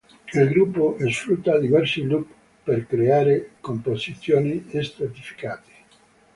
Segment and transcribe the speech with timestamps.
[0.33, 2.27] Il gruppo sfrutta diversi loop
[2.63, 5.71] per creare composizioni stratificate.